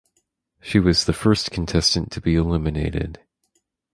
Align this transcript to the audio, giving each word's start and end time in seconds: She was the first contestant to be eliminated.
She 0.61 0.79
was 0.79 1.05
the 1.05 1.13
first 1.13 1.51
contestant 1.51 2.11
to 2.13 2.21
be 2.21 2.33
eliminated. 2.33 3.19